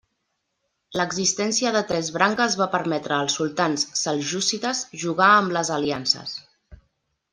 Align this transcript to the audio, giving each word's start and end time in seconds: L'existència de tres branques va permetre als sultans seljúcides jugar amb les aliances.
L'existència 0.99 1.73
de 1.75 1.83
tres 1.91 2.09
branques 2.15 2.57
va 2.61 2.67
permetre 2.77 3.15
als 3.17 3.35
sultans 3.41 3.85
seljúcides 4.05 4.83
jugar 5.05 5.29
amb 5.35 5.55
les 5.59 5.73
aliances. 5.77 6.35